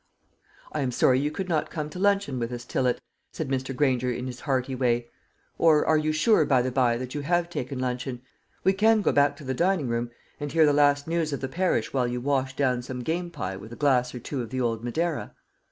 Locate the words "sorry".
0.91-1.19